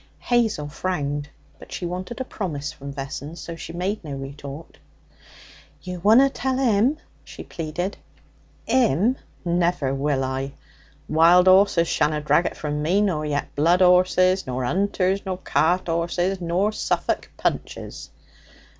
Hazel 0.17 0.67
frowned; 0.67 1.29
but 1.59 1.71
she 1.71 1.85
wanted 1.85 2.19
a 2.19 2.23
promise 2.25 2.71
from 2.71 2.91
Vessons, 2.91 3.39
so 3.39 3.55
she 3.55 3.71
made 3.71 4.03
no 4.03 4.13
retort. 4.13 4.79
'You 5.83 5.99
wunna 5.99 6.27
tell 6.33 6.57
'im?' 6.57 6.97
she 7.23 7.43
pleaded. 7.43 7.97
''Im? 8.67 9.15
Never 9.45 9.93
will 9.93 10.23
I! 10.23 10.53
Wild 11.07 11.47
'orses 11.47 11.87
shanna 11.87 12.19
drag 12.19 12.47
it 12.47 12.57
from 12.57 12.81
me, 12.81 12.99
nor 13.01 13.27
yet 13.27 13.53
blood 13.55 13.83
'orses, 13.83 14.47
nor 14.47 14.63
'unters, 14.65 15.23
nor 15.23 15.37
cart 15.37 15.87
'orses, 15.87 16.41
nor 16.41 16.71
Suffolk 16.71 17.29
punches!' 17.37 18.09